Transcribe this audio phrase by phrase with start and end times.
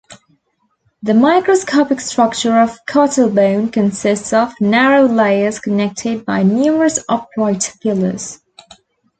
[1.03, 8.39] The microscopic structure of cuttlebone consists of narrow layers connected by numerous upright pillars.